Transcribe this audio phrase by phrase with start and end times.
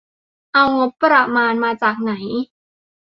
[0.53, 1.53] เอางบประมาณ
[1.83, 2.13] จากไหน?